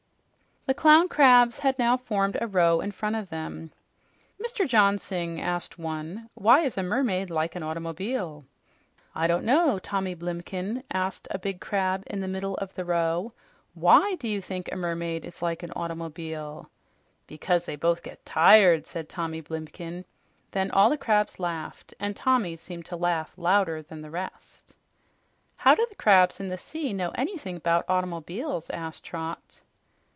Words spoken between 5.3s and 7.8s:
asked one, "why is a mermaid like an